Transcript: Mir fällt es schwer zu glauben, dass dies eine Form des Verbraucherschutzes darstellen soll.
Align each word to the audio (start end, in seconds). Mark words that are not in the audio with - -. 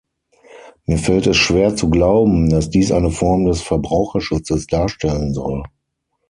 Mir 0.87 0.97
fällt 0.97 1.27
es 1.27 1.37
schwer 1.37 1.75
zu 1.75 1.87
glauben, 1.91 2.49
dass 2.49 2.71
dies 2.71 2.91
eine 2.91 3.11
Form 3.11 3.45
des 3.45 3.61
Verbraucherschutzes 3.61 4.65
darstellen 4.65 5.31
soll. 5.35 5.61